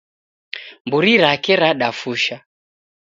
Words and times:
Mburi 0.85 1.13
rake 1.21 1.53
radafusha. 1.61 2.37